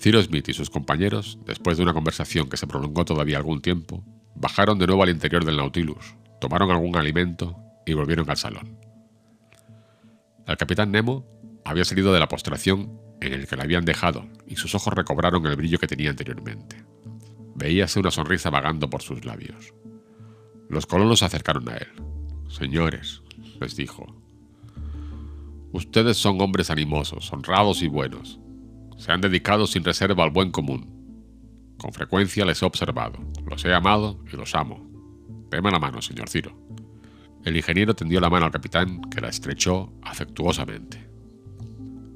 Cyrus 0.00 0.24
Smith 0.24 0.48
y 0.48 0.54
sus 0.54 0.70
compañeros, 0.70 1.38
después 1.44 1.76
de 1.76 1.82
una 1.82 1.92
conversación 1.92 2.48
que 2.48 2.56
se 2.56 2.66
prolongó 2.66 3.04
todavía 3.04 3.36
algún 3.36 3.60
tiempo, 3.60 4.02
bajaron 4.34 4.78
de 4.78 4.86
nuevo 4.86 5.02
al 5.02 5.10
interior 5.10 5.44
del 5.44 5.58
Nautilus, 5.58 6.16
tomaron 6.40 6.70
algún 6.70 6.96
alimento 6.96 7.54
y 7.84 7.92
volvieron 7.92 8.30
al 8.30 8.38
salón. 8.38 8.78
El 10.46 10.56
capitán 10.56 10.90
Nemo 10.90 11.26
había 11.66 11.84
salido 11.84 12.14
de 12.14 12.20
la 12.20 12.28
postración 12.28 13.04
en 13.20 13.32
el 13.32 13.46
que 13.46 13.56
la 13.56 13.64
habían 13.64 13.84
dejado, 13.84 14.26
y 14.46 14.56
sus 14.56 14.74
ojos 14.74 14.94
recobraron 14.94 15.46
el 15.46 15.56
brillo 15.56 15.78
que 15.78 15.86
tenía 15.86 16.10
anteriormente. 16.10 16.84
Veíase 17.54 18.00
una 18.00 18.10
sonrisa 18.10 18.50
vagando 18.50 18.90
por 18.90 19.02
sus 19.02 19.24
labios. 19.24 19.72
Los 20.68 20.86
colonos 20.86 21.20
se 21.20 21.24
acercaron 21.24 21.68
a 21.68 21.76
él. 21.76 21.88
Señores, 22.48 23.22
les 23.60 23.76
dijo, 23.76 24.06
ustedes 25.72 26.16
son 26.16 26.40
hombres 26.40 26.70
animosos, 26.70 27.32
honrados 27.32 27.82
y 27.82 27.88
buenos. 27.88 28.38
Se 28.98 29.12
han 29.12 29.20
dedicado 29.20 29.66
sin 29.66 29.84
reserva 29.84 30.24
al 30.24 30.30
buen 30.30 30.50
común. 30.50 30.94
Con 31.78 31.92
frecuencia 31.92 32.44
les 32.44 32.62
he 32.62 32.66
observado, 32.66 33.18
los 33.46 33.64
he 33.64 33.74
amado 33.74 34.22
y 34.32 34.36
los 34.36 34.54
amo. 34.54 34.86
Deme 35.50 35.70
la 35.70 35.78
mano, 35.78 36.02
señor 36.02 36.28
Ciro. 36.28 36.56
El 37.44 37.56
ingeniero 37.56 37.94
tendió 37.94 38.20
la 38.20 38.30
mano 38.30 38.46
al 38.46 38.52
capitán, 38.52 39.02
que 39.02 39.20
la 39.20 39.28
estrechó 39.28 39.92
afectuosamente. 40.02 41.08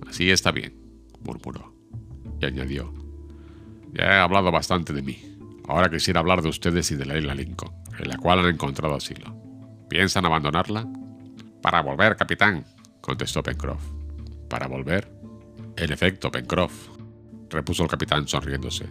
Así 0.07 0.31
está 0.31 0.51
bien 0.51 0.80
murmuró. 1.25 1.75
Y 2.41 2.47
añadió, 2.47 2.93
ya 3.93 4.05
he 4.05 4.19
hablado 4.19 4.51
bastante 4.51 4.93
de 4.93 5.03
mí. 5.03 5.19
Ahora 5.69 5.91
quisiera 5.91 6.21
hablar 6.21 6.43
de 6.43 6.49
ustedes 6.49 6.91
y 6.91 6.97
de 6.97 7.05
la 7.05 7.19
isla 7.19 7.35
Lincoln, 7.35 7.73
en 7.99 8.09
la 8.09 8.17
cual 8.17 8.41
han 8.41 8.55
encontrado 8.55 8.95
asilo. 8.95 9.35
¿Piensan 9.89 10.25
abandonarla? 10.25 10.87
Para 11.63 11.83
volver, 11.83 12.17
capitán, 12.17 12.65
contestó 13.01 13.43
Pencroff. 13.43 13.83
¿Para 14.49 14.67
volver? 14.67 15.13
En 15.77 15.93
efecto, 15.93 16.31
Pencroff, 16.31 16.89
repuso 17.49 17.83
el 17.83 17.89
capitán 17.89 18.27
sonriéndose. 18.27 18.89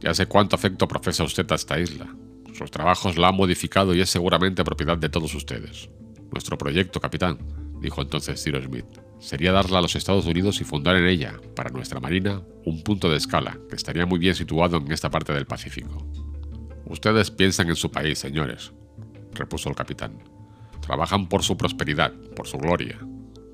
Ya 0.00 0.14
sé 0.14 0.26
cuánto 0.26 0.56
afecto 0.56 0.86
profesa 0.86 1.24
usted 1.24 1.50
a 1.50 1.56
esta 1.56 1.78
isla. 1.78 2.06
Sus 2.54 2.70
trabajos 2.70 3.16
la 3.16 3.28
han 3.28 3.36
modificado 3.36 3.94
y 3.94 4.00
es 4.00 4.10
seguramente 4.10 4.64
propiedad 4.64 4.96
de 4.96 5.08
todos 5.08 5.34
ustedes. 5.34 5.88
Nuestro 6.32 6.58
proyecto, 6.58 7.00
capitán, 7.00 7.38
dijo 7.80 8.02
entonces 8.02 8.42
Cyrus 8.42 8.64
Smith, 8.64 8.86
sería 9.18 9.52
darla 9.52 9.78
a 9.78 9.82
los 9.82 9.96
Estados 9.96 10.26
Unidos 10.26 10.60
y 10.60 10.64
fundar 10.64 10.96
en 10.96 11.06
ella, 11.06 11.40
para 11.54 11.70
nuestra 11.70 12.00
marina, 12.00 12.42
un 12.64 12.82
punto 12.82 13.10
de 13.10 13.16
escala 13.16 13.58
que 13.68 13.76
estaría 13.76 14.06
muy 14.06 14.18
bien 14.18 14.34
situado 14.34 14.76
en 14.76 14.90
esta 14.92 15.10
parte 15.10 15.32
del 15.32 15.46
Pacífico. 15.46 16.06
Ustedes 16.86 17.30
piensan 17.30 17.68
en 17.68 17.76
su 17.76 17.90
país, 17.90 18.18
señores, 18.18 18.72
repuso 19.34 19.68
el 19.68 19.74
capitán. 19.74 20.18
Trabajan 20.80 21.28
por 21.28 21.42
su 21.42 21.56
prosperidad, 21.56 22.12
por 22.34 22.46
su 22.46 22.58
gloria. 22.58 22.98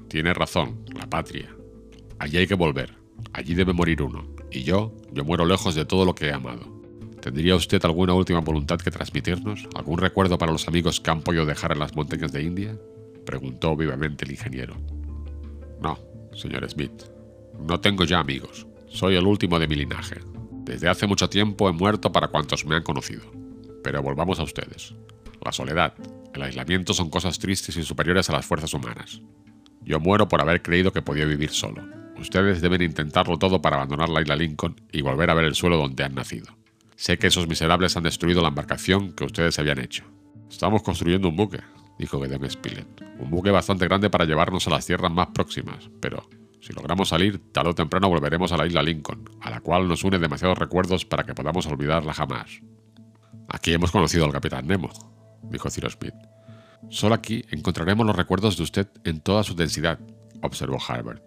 Tiene 0.08 0.34
razón, 0.34 0.84
la 0.94 1.08
patria. 1.08 1.54
Allí 2.18 2.36
hay 2.38 2.46
que 2.46 2.54
volver. 2.54 2.94
Allí 3.32 3.54
debe 3.54 3.72
morir 3.72 4.02
uno. 4.02 4.26
Y 4.50 4.62
yo, 4.62 4.94
yo 5.12 5.24
muero 5.24 5.44
lejos 5.44 5.74
de 5.74 5.84
todo 5.84 6.04
lo 6.04 6.14
que 6.14 6.26
he 6.26 6.32
amado. 6.32 6.72
¿Tendría 7.20 7.56
usted 7.56 7.84
alguna 7.84 8.14
última 8.14 8.40
voluntad 8.40 8.78
que 8.78 8.90
transmitirnos? 8.90 9.66
¿Algún 9.74 9.98
recuerdo 9.98 10.38
para 10.38 10.52
los 10.52 10.68
amigos 10.68 11.00
que 11.00 11.10
han 11.10 11.22
podido 11.22 11.46
dejar 11.46 11.72
en 11.72 11.78
las 11.80 11.96
montañas 11.96 12.32
de 12.32 12.42
India? 12.42 12.78
Preguntó 13.24 13.74
vivamente 13.74 14.26
el 14.26 14.32
ingeniero. 14.32 14.76
No, 15.84 15.98
señor 16.32 16.66
Smith. 16.70 17.02
No 17.58 17.78
tengo 17.78 18.04
ya 18.04 18.18
amigos. 18.18 18.66
Soy 18.88 19.16
el 19.16 19.26
último 19.26 19.58
de 19.58 19.68
mi 19.68 19.74
linaje. 19.74 20.18
Desde 20.64 20.88
hace 20.88 21.06
mucho 21.06 21.28
tiempo 21.28 21.68
he 21.68 21.72
muerto 21.72 22.10
para 22.10 22.28
cuantos 22.28 22.64
me 22.64 22.74
han 22.74 22.82
conocido. 22.82 23.22
Pero 23.82 24.02
volvamos 24.02 24.40
a 24.40 24.44
ustedes. 24.44 24.94
La 25.44 25.52
soledad, 25.52 25.92
el 26.32 26.40
aislamiento 26.40 26.94
son 26.94 27.10
cosas 27.10 27.38
tristes 27.38 27.76
y 27.76 27.82
superiores 27.82 28.30
a 28.30 28.32
las 28.32 28.46
fuerzas 28.46 28.72
humanas. 28.72 29.20
Yo 29.82 30.00
muero 30.00 30.26
por 30.26 30.40
haber 30.40 30.62
creído 30.62 30.90
que 30.90 31.02
podía 31.02 31.26
vivir 31.26 31.50
solo. 31.50 31.82
Ustedes 32.18 32.62
deben 32.62 32.80
intentarlo 32.80 33.36
todo 33.36 33.60
para 33.60 33.76
abandonar 33.76 34.08
la 34.08 34.22
isla 34.22 34.36
Lincoln 34.36 34.80
y 34.90 35.02
volver 35.02 35.28
a 35.28 35.34
ver 35.34 35.44
el 35.44 35.54
suelo 35.54 35.76
donde 35.76 36.02
han 36.02 36.14
nacido. 36.14 36.56
Sé 36.96 37.18
que 37.18 37.26
esos 37.26 37.46
miserables 37.46 37.94
han 37.98 38.04
destruido 38.04 38.40
la 38.40 38.48
embarcación 38.48 39.12
que 39.12 39.24
ustedes 39.24 39.58
habían 39.58 39.80
hecho. 39.80 40.04
Estamos 40.48 40.82
construyendo 40.82 41.28
un 41.28 41.36
buque, 41.36 41.60
dijo 41.98 42.20
Gideon 42.20 42.50
Spilett. 42.50 43.02
Un 43.18 43.30
buque 43.30 43.50
bastante 43.50 43.86
grande 43.86 44.10
para 44.10 44.24
llevarnos 44.24 44.66
a 44.66 44.70
las 44.70 44.86
tierras 44.86 45.12
más 45.12 45.28
próximas, 45.28 45.90
pero 46.00 46.28
si 46.60 46.72
logramos 46.72 47.10
salir, 47.10 47.52
tarde 47.52 47.70
o 47.70 47.74
temprano 47.74 48.08
volveremos 48.08 48.50
a 48.52 48.56
la 48.56 48.66
isla 48.66 48.82
Lincoln, 48.82 49.28
a 49.42 49.50
la 49.50 49.60
cual 49.60 49.86
nos 49.86 50.02
une 50.02 50.18
demasiados 50.18 50.56
recuerdos 50.56 51.04
para 51.04 51.24
que 51.24 51.34
podamos 51.34 51.66
olvidarla 51.66 52.14
jamás. 52.14 52.62
Aquí 53.48 53.74
hemos 53.74 53.90
conocido 53.90 54.24
al 54.24 54.32
capitán 54.32 54.66
Nemo, 54.66 54.90
dijo 55.42 55.70
Cyrus 55.70 55.92
Smith. 56.00 56.14
Solo 56.88 57.14
aquí 57.14 57.44
encontraremos 57.50 58.06
los 58.06 58.16
recuerdos 58.16 58.56
de 58.56 58.62
usted 58.62 58.88
en 59.04 59.20
toda 59.20 59.42
su 59.42 59.54
densidad, 59.54 59.98
observó 60.42 60.78
Harbert. 60.86 61.22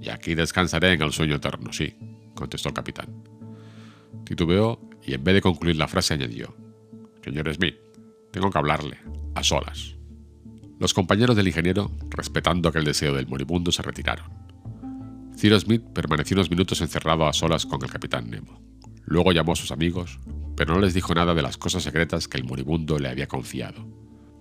Y 0.00 0.08
aquí 0.08 0.34
descansaré 0.34 0.92
en 0.92 1.02
el 1.02 1.12
sueño 1.12 1.36
eterno, 1.36 1.72
sí, 1.72 1.94
contestó 2.34 2.70
el 2.70 2.74
capitán. 2.74 3.22
Titubeó 4.24 4.80
y 5.02 5.14
en 5.14 5.24
vez 5.24 5.34
de 5.34 5.42
concluir 5.42 5.76
la 5.76 5.88
frase 5.88 6.14
añadió, 6.14 6.54
Señor 7.22 7.52
Smith, 7.52 7.76
tengo 8.30 8.50
que 8.50 8.58
hablarle, 8.58 8.98
a 9.34 9.42
solas. 9.42 9.99
Los 10.80 10.94
compañeros 10.94 11.36
del 11.36 11.46
ingeniero, 11.46 11.90
respetando 12.08 12.70
aquel 12.70 12.84
deseo 12.84 13.14
del 13.14 13.26
moribundo, 13.28 13.70
se 13.70 13.82
retiraron. 13.82 14.24
Cyrus 15.36 15.64
Smith 15.64 15.82
permaneció 15.92 16.36
unos 16.36 16.50
minutos 16.50 16.80
encerrado 16.80 17.28
a 17.28 17.34
solas 17.34 17.66
con 17.66 17.82
el 17.82 17.90
capitán 17.90 18.30
Nemo. 18.30 18.62
Luego 19.04 19.32
llamó 19.32 19.52
a 19.52 19.56
sus 19.56 19.72
amigos, 19.72 20.18
pero 20.56 20.72
no 20.72 20.80
les 20.80 20.94
dijo 20.94 21.14
nada 21.14 21.34
de 21.34 21.42
las 21.42 21.58
cosas 21.58 21.82
secretas 21.82 22.28
que 22.28 22.38
el 22.38 22.44
moribundo 22.44 22.98
le 22.98 23.10
había 23.10 23.26
confiado. 23.26 23.86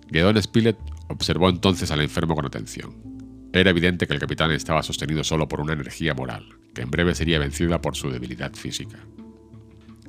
Gedón 0.10 0.42
Spilett 0.42 0.78
observó 1.10 1.50
entonces 1.50 1.92
al 1.92 2.00
enfermo 2.00 2.36
con 2.36 2.46
atención. 2.46 2.96
Era 3.52 3.72
evidente 3.72 4.08
que 4.08 4.14
el 4.14 4.20
capitán 4.22 4.52
estaba 4.52 4.82
sostenido 4.82 5.26
solo 5.26 5.50
por 5.50 5.60
una 5.60 5.74
energía 5.74 6.14
moral, 6.14 6.48
que 6.74 6.84
en 6.84 6.90
breve 6.90 7.16
sería 7.16 7.40
vencida 7.40 7.82
por 7.82 7.98
su 7.98 8.12
debilidad 8.12 8.54
física. 8.54 9.00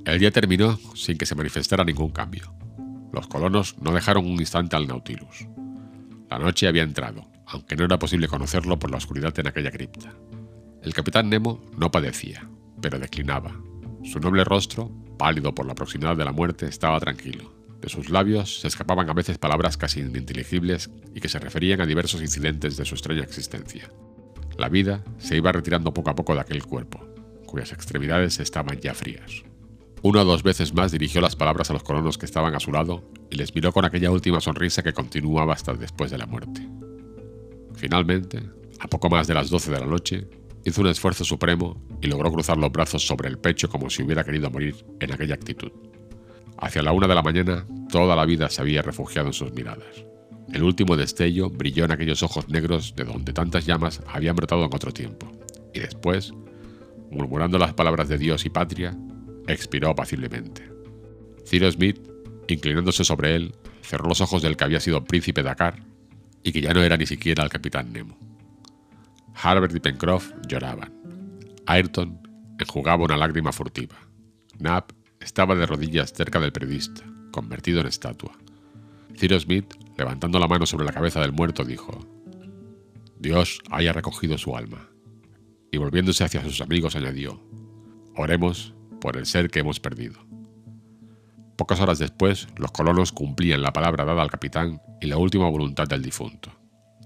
El 0.04 0.20
día 0.20 0.30
terminó 0.30 0.78
sin 0.94 1.18
que 1.18 1.26
se 1.26 1.34
manifestara 1.34 1.82
ningún 1.82 2.10
cambio. 2.10 2.54
Los 3.12 3.26
colonos 3.26 3.76
no 3.80 3.92
dejaron 3.92 4.26
un 4.26 4.38
instante 4.38 4.76
al 4.76 4.86
Nautilus. 4.86 5.48
La 6.30 6.38
noche 6.38 6.68
había 6.68 6.84
entrado, 6.84 7.26
aunque 7.46 7.74
no 7.74 7.84
era 7.84 7.98
posible 7.98 8.28
conocerlo 8.28 8.78
por 8.78 8.90
la 8.90 8.98
oscuridad 8.98 9.36
en 9.40 9.48
aquella 9.48 9.72
cripta. 9.72 10.14
El 10.80 10.94
capitán 10.94 11.28
Nemo 11.28 11.60
no 11.76 11.90
padecía, 11.90 12.48
pero 12.80 13.00
declinaba. 13.00 13.60
Su 14.04 14.20
noble 14.20 14.44
rostro, 14.44 14.90
pálido 15.18 15.54
por 15.54 15.66
la 15.66 15.74
proximidad 15.74 16.16
de 16.16 16.24
la 16.24 16.32
muerte, 16.32 16.66
estaba 16.66 17.00
tranquilo. 17.00 17.52
De 17.80 17.88
sus 17.88 18.10
labios 18.10 18.60
se 18.60 18.68
escapaban 18.68 19.10
a 19.10 19.12
veces 19.12 19.38
palabras 19.38 19.76
casi 19.76 20.00
ininteligibles 20.00 20.90
y 21.14 21.20
que 21.20 21.28
se 21.28 21.40
referían 21.40 21.80
a 21.80 21.86
diversos 21.86 22.20
incidentes 22.20 22.76
de 22.76 22.84
su 22.84 22.94
extraña 22.94 23.22
existencia. 23.22 23.90
La 24.56 24.68
vida 24.68 25.02
se 25.18 25.36
iba 25.36 25.50
retirando 25.50 25.92
poco 25.92 26.10
a 26.10 26.14
poco 26.14 26.34
de 26.34 26.42
aquel 26.42 26.62
cuerpo, 26.62 27.00
cuyas 27.46 27.72
extremidades 27.72 28.38
estaban 28.38 28.78
ya 28.78 28.94
frías. 28.94 29.42
Una 30.02 30.22
o 30.22 30.24
dos 30.24 30.42
veces 30.42 30.72
más 30.72 30.92
dirigió 30.92 31.20
las 31.20 31.36
palabras 31.36 31.68
a 31.68 31.74
los 31.74 31.82
colonos 31.82 32.16
que 32.16 32.24
estaban 32.24 32.54
a 32.54 32.60
su 32.60 32.72
lado 32.72 33.04
y 33.30 33.36
les 33.36 33.54
miró 33.54 33.70
con 33.70 33.84
aquella 33.84 34.10
última 34.10 34.40
sonrisa 34.40 34.82
que 34.82 34.94
continuaba 34.94 35.52
hasta 35.52 35.74
después 35.74 36.10
de 36.10 36.16
la 36.16 36.24
muerte. 36.24 36.66
Finalmente, 37.74 38.42
a 38.78 38.88
poco 38.88 39.10
más 39.10 39.26
de 39.26 39.34
las 39.34 39.50
doce 39.50 39.70
de 39.70 39.78
la 39.78 39.86
noche, 39.86 40.26
hizo 40.64 40.80
un 40.80 40.86
esfuerzo 40.86 41.24
supremo 41.24 41.82
y 42.00 42.06
logró 42.06 42.32
cruzar 42.32 42.56
los 42.56 42.72
brazos 42.72 43.06
sobre 43.06 43.28
el 43.28 43.38
pecho 43.38 43.68
como 43.68 43.90
si 43.90 44.02
hubiera 44.02 44.24
querido 44.24 44.50
morir 44.50 44.74
en 45.00 45.12
aquella 45.12 45.34
actitud. 45.34 45.70
Hacia 46.56 46.82
la 46.82 46.92
una 46.92 47.06
de 47.06 47.14
la 47.14 47.22
mañana, 47.22 47.66
toda 47.90 48.16
la 48.16 48.24
vida 48.24 48.48
se 48.48 48.62
había 48.62 48.80
refugiado 48.80 49.28
en 49.28 49.34
sus 49.34 49.52
miradas. 49.52 50.04
El 50.50 50.62
último 50.62 50.96
destello 50.96 51.50
brilló 51.50 51.84
en 51.84 51.92
aquellos 51.92 52.22
ojos 52.22 52.48
negros 52.48 52.94
de 52.96 53.04
donde 53.04 53.34
tantas 53.34 53.66
llamas 53.66 54.00
habían 54.06 54.34
brotado 54.34 54.64
en 54.64 54.74
otro 54.74 54.92
tiempo, 54.92 55.30
y 55.74 55.80
después, 55.80 56.32
murmurando 57.10 57.58
las 57.58 57.74
palabras 57.74 58.08
de 58.08 58.18
Dios 58.18 58.44
y 58.46 58.50
patria, 58.50 58.96
expiró 59.52 59.90
apaciblemente. 59.90 60.70
Cyrus 61.46 61.74
Smith, 61.74 62.00
inclinándose 62.48 63.04
sobre 63.04 63.34
él, 63.34 63.54
cerró 63.82 64.08
los 64.08 64.20
ojos 64.20 64.42
del 64.42 64.56
que 64.56 64.64
había 64.64 64.80
sido 64.80 65.04
príncipe 65.04 65.42
Dakar 65.42 65.82
y 66.42 66.52
que 66.52 66.60
ya 66.60 66.72
no 66.72 66.82
era 66.82 66.96
ni 66.96 67.06
siquiera 67.06 67.42
el 67.42 67.50
capitán 67.50 67.92
Nemo. 67.92 68.16
Harbert 69.34 69.74
y 69.74 69.80
Pencroff 69.80 70.32
lloraban. 70.48 70.92
Ayrton 71.66 72.20
enjugaba 72.58 73.04
una 73.04 73.16
lágrima 73.16 73.52
furtiva. 73.52 73.96
Knapp 74.58 74.92
estaba 75.20 75.54
de 75.54 75.66
rodillas 75.66 76.12
cerca 76.12 76.40
del 76.40 76.52
periodista, 76.52 77.04
convertido 77.30 77.80
en 77.80 77.86
estatua. 77.86 78.32
Cyrus 79.16 79.42
Smith, 79.42 79.74
levantando 79.96 80.38
la 80.38 80.48
mano 80.48 80.66
sobre 80.66 80.84
la 80.84 80.92
cabeza 80.92 81.20
del 81.20 81.32
muerto, 81.32 81.64
dijo, 81.64 81.98
Dios 83.18 83.60
haya 83.70 83.92
recogido 83.92 84.38
su 84.38 84.56
alma. 84.56 84.88
Y 85.70 85.78
volviéndose 85.78 86.24
hacia 86.24 86.42
sus 86.42 86.60
amigos 86.60 86.96
añadió, 86.96 87.40
Oremos 88.16 88.74
por 89.00 89.16
el 89.16 89.26
ser 89.26 89.50
que 89.50 89.60
hemos 89.60 89.80
perdido. 89.80 90.20
Pocas 91.56 91.80
horas 91.80 91.98
después, 91.98 92.48
los 92.56 92.70
colonos 92.70 93.12
cumplían 93.12 93.62
la 93.62 93.72
palabra 93.72 94.04
dada 94.04 94.22
al 94.22 94.30
capitán 94.30 94.80
y 95.00 95.06
la 95.06 95.18
última 95.18 95.48
voluntad 95.50 95.86
del 95.86 96.02
difunto. 96.02 96.50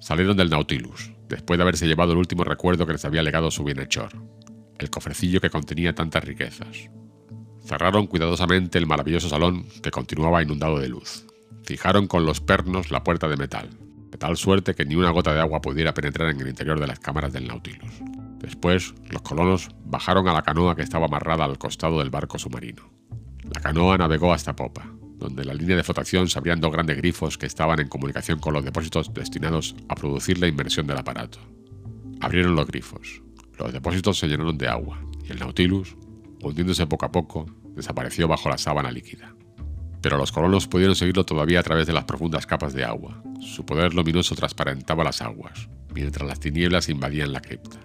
Salieron 0.01 0.37
del 0.37 0.51
Nautilus, 0.51 1.13
después 1.29 1.59
de 1.59 1.63
haberse 1.63 1.87
llevado 1.87 2.13
el 2.13 2.19
último 2.19 2.45
recuerdo 2.45 2.87
que 2.87 2.93
les 2.93 3.05
había 3.05 3.23
legado 3.23 3.51
su 3.51 3.65
bienhechor, 3.65 4.11
el 4.79 4.91
cofrecillo 4.91 5.41
que 5.41 5.51
contenía 5.51 5.95
tantas 5.95 6.23
riquezas. 6.23 6.91
Cerraron 7.65 8.07
cuidadosamente 8.07 8.79
el 8.79 8.87
maravilloso 8.87 9.29
salón 9.29 9.67
que 9.83 9.91
continuaba 9.91 10.43
inundado 10.43 10.79
de 10.79 10.89
luz. 10.89 11.27
Fijaron 11.65 12.07
con 12.07 12.27
los 12.27 12.41
pernos 12.41 12.91
la 12.91 13.03
puerta 13.03 13.27
de 13.27 13.39
metal, 13.39 13.71
de 14.11 14.19
tal 14.19 14.37
suerte 14.37 14.75
que 14.75 14.85
ni 14.85 14.95
una 14.95 15.11
gota 15.11 15.33
de 15.33 15.41
agua 15.41 15.63
pudiera 15.63 15.95
penetrar 15.95 16.31
en 16.31 16.41
el 16.41 16.49
interior 16.49 16.79
de 16.79 16.87
las 16.87 17.01
cámaras 17.01 17.33
del 17.33 17.49
Nautilus. 17.49 17.95
Después, 18.45 18.93
los 19.09 19.23
colonos 19.23 19.71
bajaron 19.87 20.29
a 20.29 20.35
la 20.35 20.43
canoa 20.43 20.77
que 20.77 20.83
estaba 20.83 21.07
amarrada 21.07 21.47
al 21.47 21.57
costado 21.57 22.01
del 22.01 22.11
barco 22.11 22.39
submarino. 22.39 22.91
La 23.43 23.63
canoa 23.63 23.97
navegó 23.97 24.35
hasta 24.35 24.55
popa, 24.55 24.87
donde 25.17 25.47
la 25.47 25.55
línea 25.55 25.77
de 25.77 25.83
flotación 25.83 26.29
se 26.29 26.39
abrían 26.39 26.61
dos 26.61 26.71
grandes 26.71 26.99
grifos 26.99 27.39
que 27.39 27.47
estaban 27.47 27.81
en 27.81 27.89
comunicación 27.89 28.41
con 28.41 28.53
los 28.53 28.63
depósitos 28.63 29.15
destinados 29.15 29.75
a 29.89 29.95
producir 29.95 30.39
la 30.39 30.47
inmersión 30.47 30.87
del 30.87 30.99
aparato. 30.99 31.39
Abrieron 32.21 32.55
los 32.55 32.67
grifos. 32.67 33.23
Los 33.59 33.73
depósitos 33.73 34.19
se 34.19 34.27
llenaron 34.29 34.59
de 34.59 34.69
agua 34.69 35.01
y 35.27 35.33
el 35.33 35.39
Nautilus, 35.39 35.97
hundiéndose 36.43 36.87
poco 36.87 37.07
a 37.07 37.13
poco, 37.13 37.47
desapareció 37.75 38.29
bajo 38.29 38.51
la 38.51 38.59
sábana 38.59 38.93
líquida. 38.93 39.35
Pero 40.03 40.19
los 40.19 40.33
colonos 40.33 40.69
pudieron 40.69 40.97
seguirlo 40.97 41.25
todavía 41.25 41.61
a 41.61 41.63
través 41.63 41.87
de 41.87 41.95
las 41.95 42.05
profundas 42.05 42.45
capas 42.45 42.75
de 42.75 42.85
agua. 42.85 43.23
Su 43.41 43.65
poder 43.65 43.95
luminoso 43.95 44.35
transparentaba 44.35 45.03
las 45.03 45.23
aguas, 45.23 45.71
mientras 45.95 46.29
las 46.29 46.41
tinieblas 46.41 46.91
invadían 46.91 47.33
la 47.33 47.41
cripta. 47.41 47.81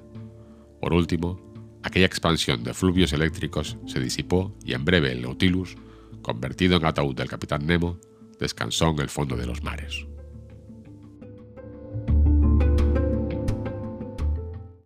Por 0.79 0.93
último, 0.93 1.39
aquella 1.83 2.05
expansión 2.05 2.63
de 2.63 2.73
fluvios 2.73 3.13
eléctricos 3.13 3.77
se 3.85 3.99
disipó 3.99 4.55
y 4.63 4.73
en 4.73 4.85
breve 4.85 5.11
el 5.11 5.21
Nautilus, 5.21 5.75
convertido 6.21 6.77
en 6.77 6.85
ataúd 6.85 7.15
del 7.15 7.29
capitán 7.29 7.65
Nemo, 7.65 7.99
descansó 8.39 8.89
en 8.89 8.99
el 8.99 9.09
fondo 9.09 9.35
de 9.35 9.45
los 9.45 9.63
mares. 9.63 10.08